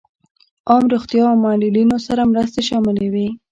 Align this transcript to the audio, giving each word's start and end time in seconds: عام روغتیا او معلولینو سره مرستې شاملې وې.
عام 0.69 0.85
روغتیا 0.93 1.23
او 1.31 1.35
معلولینو 1.45 1.97
سره 2.07 2.21
مرستې 2.33 2.61
شاملې 2.69 3.07
وې. 3.13 3.27